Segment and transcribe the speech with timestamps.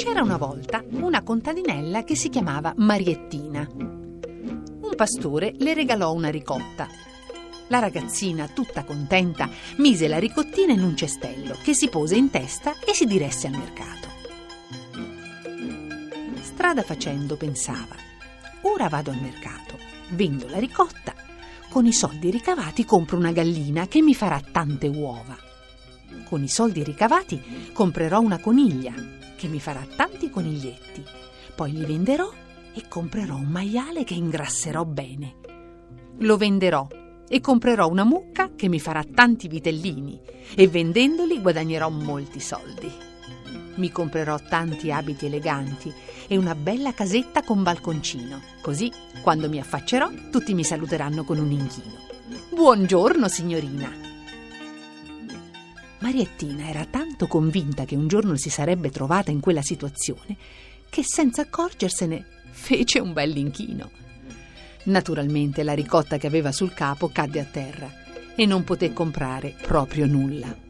[0.00, 3.68] C'era una volta una contadinella che si chiamava Mariettina.
[3.70, 6.88] Un pastore le regalò una ricotta.
[7.68, 12.76] La ragazzina, tutta contenta, mise la ricottina in un cestello che si pose in testa
[12.80, 14.08] e si diresse al mercato.
[16.40, 17.94] Strada facendo pensava,
[18.62, 19.76] ora vado al mercato,
[20.12, 21.12] vendo la ricotta,
[21.68, 25.36] con i soldi ricavati compro una gallina che mi farà tante uova.
[26.24, 31.02] Con i soldi ricavati comprerò una coniglia che mi farà tanti coniglietti.
[31.54, 32.30] Poi li venderò
[32.74, 35.36] e comprerò un maiale che ingrasserò bene.
[36.18, 36.86] Lo venderò
[37.26, 40.20] e comprerò una mucca che mi farà tanti vitellini
[40.54, 42.92] e vendendoli guadagnerò molti soldi.
[43.76, 45.90] Mi comprerò tanti abiti eleganti
[46.28, 51.50] e una bella casetta con balconcino, così quando mi affaccerò tutti mi saluteranno con un
[51.50, 51.96] inchino.
[52.50, 53.99] Buongiorno, signorina!
[56.00, 60.36] Mariettina era tanto convinta che un giorno si sarebbe trovata in quella situazione
[60.88, 63.90] che senza accorgersene fece un bell'inchino.
[64.84, 67.92] Naturalmente la ricotta che aveva sul capo cadde a terra
[68.34, 70.68] e non poté comprare proprio nulla.